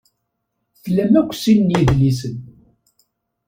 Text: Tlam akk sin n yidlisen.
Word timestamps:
Tlam 0.83 1.13
akk 1.21 1.31
sin 1.41 1.59
n 1.67 1.73
yidlisen. 1.73 2.35